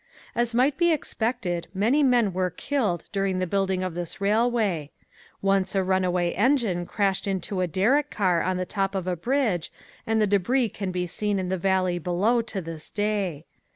[0.33, 4.89] As might be expected many men were killed during the building of this railway.
[5.43, 9.71] Once a runaway engine crashed into a derrick car on the top of a bridge
[10.07, 13.45] and the debris can be seen in the valley below to this day.